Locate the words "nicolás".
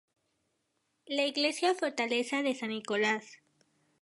2.69-3.37